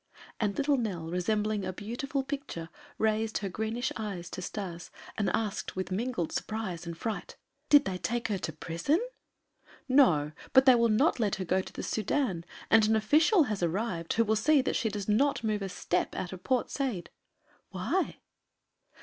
[0.39, 5.75] And little Nell, resembling a beautiful picture, raised her greenish eyes to Stas and asked
[5.75, 7.35] with mingled surprise and fright:
[7.69, 8.99] "Did they take her to prison?"
[9.87, 13.61] "No, but they will not let her go to the Sudân and an official has
[13.61, 17.11] arrived who will see that she does not move a step out of Port Said."
[17.69, 18.21] "Why?"